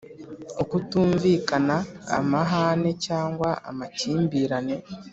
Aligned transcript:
Ukutunvikana 0.63 1.75
amahane 2.17 2.91
cyangwa 3.05 3.49
amakimbirane 3.69 4.75